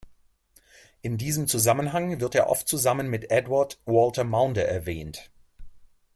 [1.03, 5.29] In diesem Zusammenhang wird er oft zusammen mit Edward Walter Maunder erwähnt.